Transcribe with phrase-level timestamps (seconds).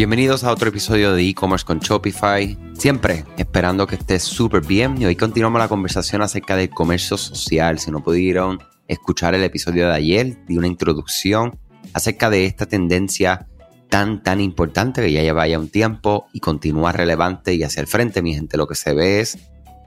[0.00, 2.56] Bienvenidos a otro episodio de e-commerce con Shopify.
[2.72, 4.96] Siempre esperando que estés súper bien.
[4.98, 7.78] Y hoy continuamos la conversación acerca del comercio social.
[7.78, 11.60] Si no pudieron escuchar el episodio de ayer, di una introducción
[11.92, 13.46] acerca de esta tendencia
[13.90, 17.86] tan, tan importante que ya lleva ya un tiempo y continúa relevante y hacia el
[17.86, 18.56] frente, mi gente.
[18.56, 19.36] Lo que se ve es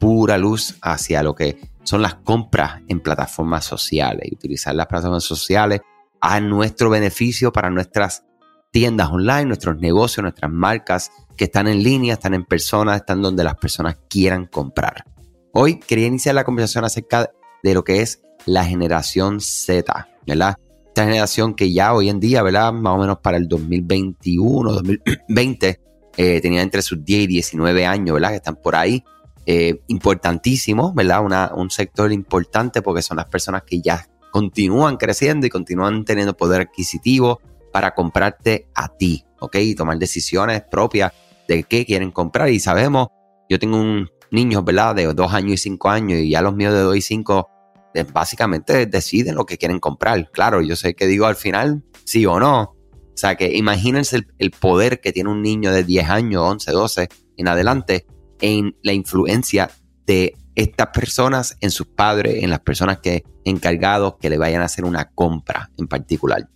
[0.00, 5.22] pura luz hacia lo que son las compras en plataformas sociales y utilizar las plataformas
[5.22, 5.82] sociales
[6.20, 8.24] a nuestro beneficio para nuestras
[8.70, 13.44] tiendas online, nuestros negocios, nuestras marcas que están en línea, están en personas, están donde
[13.44, 15.04] las personas quieran comprar.
[15.52, 17.30] Hoy quería iniciar la conversación acerca
[17.62, 20.56] de lo que es la generación Z, ¿verdad?
[20.86, 22.72] Esta generación que ya hoy en día, ¿verdad?
[22.72, 25.80] Más o menos para el 2021, 2020,
[26.16, 28.30] eh, tenía entre sus 10 y 19 años, ¿verdad?
[28.30, 29.04] Que están por ahí.
[29.46, 31.50] Eh, importantísimo, ¿verdad?
[31.56, 36.60] un sector importante porque son las personas que ya continúan creciendo y continúan teniendo poder
[36.60, 37.40] adquisitivo
[37.72, 39.56] para comprarte a ti, ¿ok?
[39.56, 41.12] Y tomar decisiones propias
[41.48, 42.48] de qué quieren comprar.
[42.50, 43.08] Y sabemos,
[43.48, 44.94] yo tengo un niño, ¿verdad?
[44.94, 47.48] De dos años y cinco años y ya los míos de dos y cinco
[47.94, 50.30] eh, básicamente deciden lo que quieren comprar.
[50.30, 52.62] Claro, yo sé que digo al final sí o no.
[52.62, 57.08] O sea que imagínense el, poder que tiene un niño de 10 años, 11, 12
[57.36, 58.06] en adelante
[58.40, 59.70] en la influencia
[60.06, 64.66] de estas personas en sus padres, en las personas que encargados que le vayan a
[64.66, 66.48] hacer una compra en particular.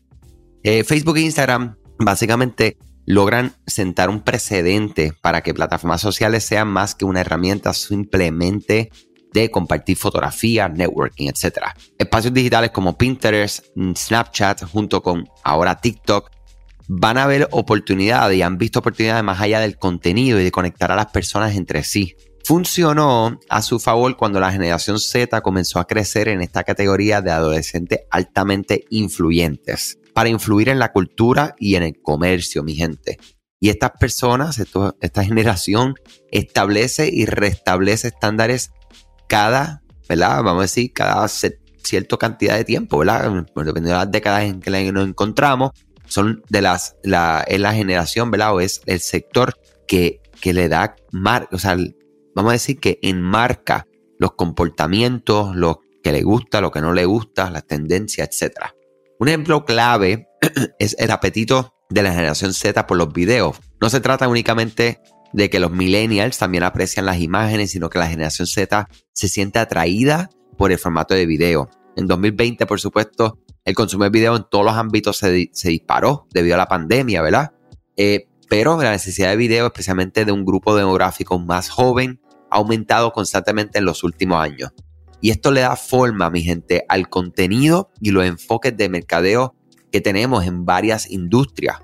[0.66, 6.94] Eh, Facebook e Instagram básicamente logran sentar un precedente para que plataformas sociales sean más
[6.94, 8.90] que una herramienta simplemente
[9.34, 11.58] de compartir fotografías, networking, etc.
[11.98, 16.30] Espacios digitales como Pinterest, Snapchat, junto con ahora TikTok,
[16.88, 20.90] van a ver oportunidades y han visto oportunidades más allá del contenido y de conectar
[20.90, 22.16] a las personas entre sí.
[22.42, 27.32] Funcionó a su favor cuando la generación Z comenzó a crecer en esta categoría de
[27.32, 33.18] adolescentes altamente influyentes para influir en la cultura y en el comercio, mi gente.
[33.60, 34.58] Y estas personas,
[35.00, 35.94] esta generación,
[36.30, 38.72] establece y restablece estándares
[39.28, 40.42] cada, ¿verdad?
[40.42, 43.30] Vamos a decir, cada cierta cantidad de tiempo, ¿verdad?
[43.54, 45.72] Dependiendo de las décadas en que nos encontramos,
[46.06, 48.54] son de las, la, es la generación, ¿verdad?
[48.54, 49.54] O es el sector
[49.86, 51.76] que, que le da, mar, o sea,
[52.34, 53.86] vamos a decir que enmarca
[54.18, 58.74] los comportamientos, lo que le gusta, lo que no le gusta, las tendencias, etc.
[59.18, 60.28] Un ejemplo clave
[60.78, 63.56] es el apetito de la generación Z por los videos.
[63.80, 65.00] No se trata únicamente
[65.32, 69.58] de que los millennials también aprecian las imágenes, sino que la generación Z se siente
[69.58, 71.68] atraída por el formato de video.
[71.96, 76.54] En 2020, por supuesto, el consumo de video en todos los ámbitos se, disparó debido
[76.54, 77.52] a la pandemia, ¿verdad?
[77.96, 82.20] Eh, pero la necesidad de video, especialmente de un grupo demográfico más joven,
[82.50, 84.70] ha aumentado constantemente en los últimos años.
[85.24, 89.54] Y esto le da forma, mi gente, al contenido y los enfoques de mercadeo
[89.90, 91.78] que tenemos en varias industrias.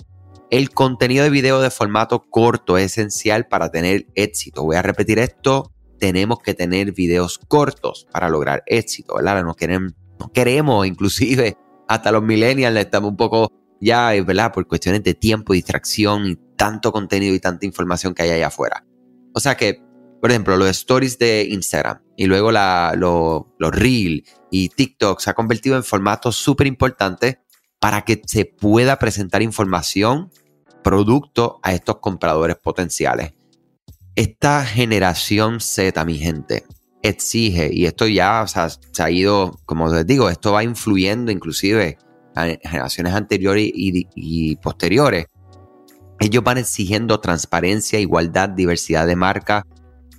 [0.51, 4.63] El contenido de video de formato corto es esencial para tener éxito.
[4.65, 5.73] Voy a repetir esto.
[5.99, 9.43] Tenemos que tener videos cortos para lograr éxito, ¿verdad?
[9.43, 11.57] No queremos, no queremos inclusive
[11.89, 14.53] hasta los millennials estamos un poco ya, ¿verdad?
[14.53, 18.85] Por cuestiones de tiempo, distracción y tanto contenido y tanta información que hay allá afuera.
[19.33, 19.83] O sea que
[20.21, 25.77] por ejemplo, los stories de Instagram y luego los Reel y TikTok se ha convertido
[25.77, 27.39] en formatos súper importantes
[27.79, 30.31] para que se pueda presentar información,
[30.85, 33.33] producto a estos compradores potenciales.
[34.15, 36.65] Esta generación Z, mi gente,
[37.03, 41.97] exige, y esto ya se ha ido, como les digo, esto va influyendo inclusive
[42.35, 45.27] a generaciones anteriores y, y posteriores.
[46.19, 49.67] Ellos van exigiendo transparencia, igualdad, diversidad de marca,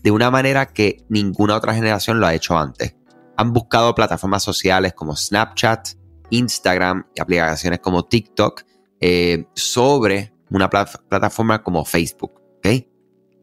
[0.04, 2.96] de una manera que ninguna otra generación lo ha hecho antes.
[3.38, 5.90] Han buscado plataformas sociales como Snapchat,
[6.30, 8.64] Instagram y aplicaciones como TikTok
[9.00, 12.42] eh, sobre una plataforma como Facebook.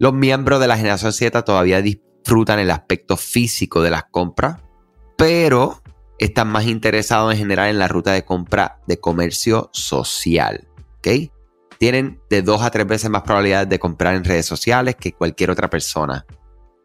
[0.00, 4.58] Los miembros de la generación Z todavía disfrutan el aspecto físico de las compras,
[5.16, 5.82] pero
[6.20, 10.68] están más interesados en generar en la ruta de compra de comercio social.
[11.78, 15.50] Tienen de dos a tres veces más probabilidades de comprar en redes sociales que cualquier
[15.50, 16.24] otra persona.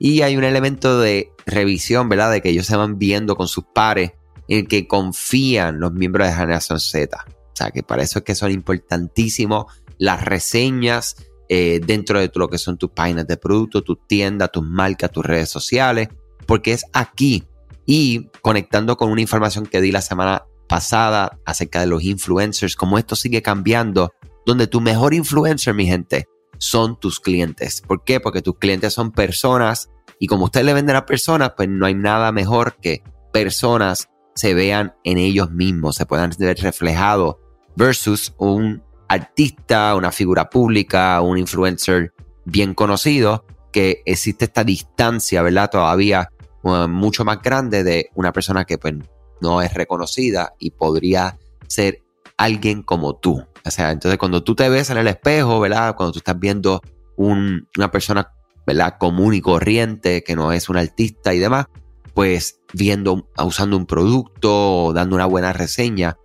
[0.04, 2.30] Y hay un elemento de revisión, ¿verdad?
[2.30, 4.12] De que ellos se van viendo con sus pares
[4.50, 7.26] en que confían los miembros de generación Z.
[7.26, 9.68] O sea, que para eso es que son importantísimos
[9.98, 11.16] las reseñas
[11.48, 15.26] eh, dentro de lo que son tus páginas de producto, tus tiendas, tus marcas, tus
[15.26, 16.10] redes sociales,
[16.46, 17.46] porque es aquí
[17.86, 22.98] y conectando con una información que di la semana pasada acerca de los influencers, como
[22.98, 24.12] esto sigue cambiando,
[24.46, 26.28] donde tu mejor influencer, mi gente,
[26.64, 27.82] son tus clientes.
[27.82, 28.22] ¿Por qué?
[28.22, 31.94] Porque tus clientes son personas y como usted le venden a personas, pues no hay
[31.94, 37.36] nada mejor que personas se vean en ellos mismos, se puedan ver reflejados
[37.76, 42.14] versus un artista, una figura pública, un influencer
[42.46, 45.70] bien conocido, que existe esta distancia, ¿verdad?
[45.70, 46.30] Todavía
[46.64, 48.94] uh, mucho más grande de una persona que pues,
[49.42, 51.38] no es reconocida y podría
[51.68, 52.02] ser
[52.38, 53.46] alguien como tú.
[53.66, 55.96] O sea, entonces cuando tú te ves en el espejo, ¿verdad?
[55.96, 56.82] Cuando tú estás viendo
[57.16, 58.32] una persona,
[58.66, 58.96] ¿verdad?
[59.00, 61.68] Común y corriente, que no es un artista y demás,
[62.14, 66.18] pues viendo, usando un producto o dando una buena reseña,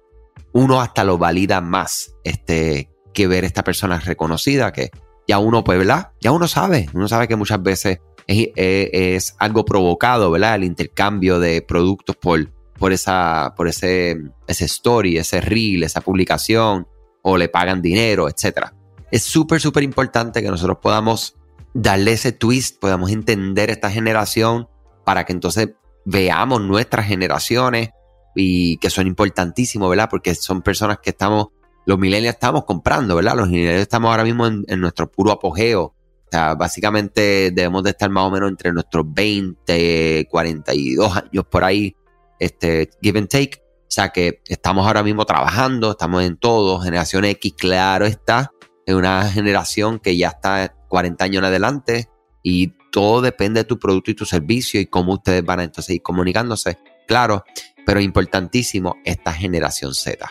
[0.52, 4.90] uno hasta lo valida más este, que ver esta persona reconocida, que
[5.26, 6.12] ya uno, pues, ¿verdad?
[6.20, 10.56] Ya uno sabe, uno sabe que muchas veces es, es, algo provocado, ¿verdad?
[10.56, 16.86] El intercambio de productos por, por, esa, por ese, ese story, ese reel, esa publicación,
[17.28, 18.68] o le pagan dinero, etc.
[19.10, 21.36] Es súper, súper importante que nosotros podamos
[21.74, 24.68] darle ese twist, podamos entender esta generación
[25.04, 25.70] para que entonces
[26.06, 27.90] veamos nuestras generaciones
[28.34, 30.08] y que son importantísimos, ¿verdad?
[30.10, 31.48] Porque son personas que estamos,
[31.84, 33.36] los millennials estamos comprando, ¿verdad?
[33.36, 35.82] Los millennials estamos ahora mismo en, nuestro puro apogeo.
[35.82, 41.64] O sea, básicamente debemos de estar más o menos entre nuestros 20, 42 años por
[41.64, 41.94] ahí,
[42.38, 43.67] este, give and take.
[43.88, 46.80] O sea que estamos ahora mismo trabajando, estamos en todo.
[46.80, 48.52] Generación X, claro está,
[48.84, 52.08] es una generación que ya está 40 años en adelante
[52.42, 55.96] y todo depende de tu producto y tu servicio y cómo ustedes van a entonces
[55.96, 56.78] ir comunicándose.
[57.06, 57.44] Claro,
[57.86, 60.30] pero importantísimo esta generación Z.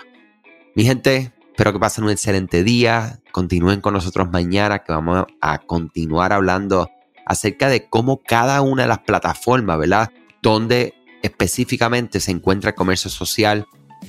[0.76, 3.20] Mi gente, espero que pasen un excelente día.
[3.32, 6.90] Continúen con nosotros mañana que vamos a continuar hablando
[7.26, 10.12] acerca de cómo cada una de las plataformas, ¿verdad?
[10.44, 10.94] Donde
[11.24, 13.66] específicamente se encuentra el comercio social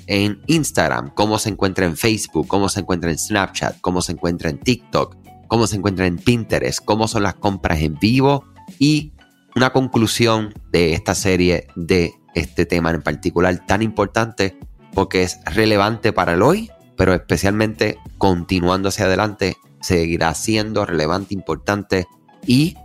[0.07, 4.51] en Instagram, cómo se encuentra en Facebook, cómo se encuentra en Snapchat, cómo se encuentra
[4.51, 5.17] en TikTok,
[5.49, 8.45] cómo se encuentra en Pinterest, cómo son las compras en vivo
[8.79, 9.13] y
[9.57, 14.59] una conclusión de esta serie de este tema en particular tan importante
[14.95, 22.07] porque es relevante para el hoy, pero especialmente continuando hacia adelante seguirá siendo relevante, importante
[22.47, 22.77] y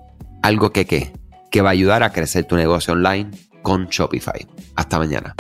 [0.42, 3.32] algo que, que va a ayudar a crecer tu negocio online
[3.64, 4.46] con Shopify.
[4.76, 5.36] Hasta mañana.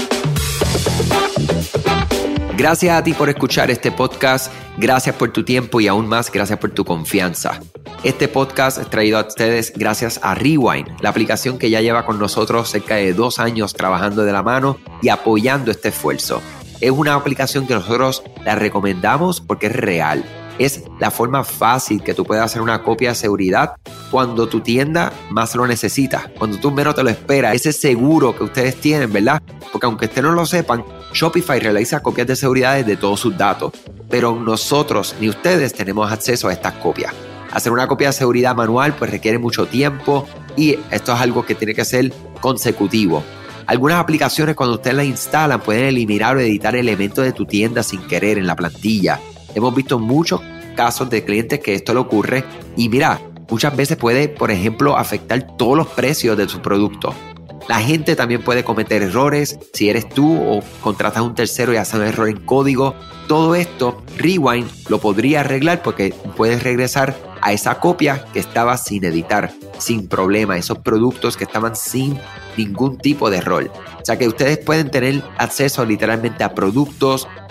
[2.58, 6.60] Gracias a ti por escuchar este podcast, gracias por tu tiempo y aún más gracias
[6.60, 7.60] por tu confianza.
[8.04, 12.20] Este podcast es traído a ustedes gracias a Rewind, la aplicación que ya lleva con
[12.20, 16.42] nosotros cerca de dos años trabajando de la mano y apoyando este esfuerzo.
[16.80, 20.24] Es una aplicación que nosotros la recomendamos porque es real
[20.60, 23.76] es la forma fácil que tú puedes hacer una copia de seguridad
[24.12, 28.44] cuando tu tienda más lo necesita, cuando tú menos te lo esperas, ese seguro que
[28.44, 29.42] ustedes tienen, ¿verdad?
[29.72, 30.84] Porque aunque ustedes no lo sepan,
[31.14, 33.74] Shopify realiza copias de seguridad de todos sus datos,
[34.10, 37.14] pero nosotros ni ustedes tenemos acceso a estas copias.
[37.52, 41.56] Hacer una copia de seguridad manual pues requiere mucho tiempo y esto es algo que
[41.56, 43.24] tiene que ser consecutivo.
[43.66, 48.02] Algunas aplicaciones cuando ustedes las instalan pueden eliminar o editar elementos de tu tienda sin
[48.02, 49.20] querer en la plantilla
[49.56, 50.42] Hemos visto muchos
[50.76, 52.44] casos de clientes que esto le ocurre
[52.76, 57.14] y mira, muchas veces puede, por ejemplo, afectar todos los precios de su producto.
[57.68, 61.78] La gente también puede cometer errores si eres tú o contratas a un tercero y
[61.78, 62.94] hace un error en código.
[63.28, 69.06] Todo esto, Rewind lo podría arreglar porque puedes regresar a esa copia que estaba sin
[69.06, 72.20] editar, sin problema, esos productos que estaban sin
[72.58, 73.72] ningún tipo de error.
[74.02, 77.27] O sea que ustedes pueden tener acceso literalmente a productos,